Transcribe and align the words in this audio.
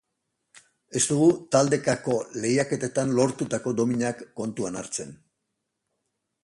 Ez 0.99 1.01
dugu 1.09 1.27
taldekako 1.55 2.15
lehiaketetan 2.45 3.13
lortutako 3.19 3.75
dominak 3.83 4.27
kontuan 4.41 4.81
hartzen. 4.83 5.15